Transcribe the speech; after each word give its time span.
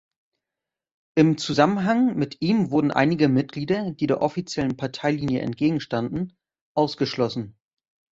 Im 1.15 1.37
Zusammenhang 1.37 2.17
mit 2.17 2.41
ihm 2.41 2.71
wurden 2.71 2.89
einige 2.89 3.29
Mitglieder, 3.29 3.91
die 3.91 4.07
der 4.07 4.23
offiziellen 4.23 4.75
Parteilinie 4.75 5.41
entgegenstanden, 5.43 6.35
ausgeschlossen. 6.75 7.55